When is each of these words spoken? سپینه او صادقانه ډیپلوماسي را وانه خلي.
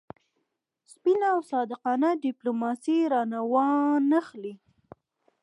سپینه 0.93 1.27
او 1.33 1.39
صادقانه 1.51 2.09
ډیپلوماسي 2.23 2.97
را 3.11 3.21
وانه 3.51 4.19
خلي. 4.27 4.53